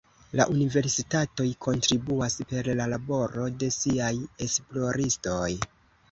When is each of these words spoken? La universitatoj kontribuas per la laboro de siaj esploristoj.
La 0.39 0.45
universitatoj 0.51 1.43
kontribuas 1.65 2.37
per 2.53 2.69
la 2.79 2.87
laboro 2.93 3.45
de 3.65 3.69
siaj 3.75 4.09
esploristoj. 4.47 5.51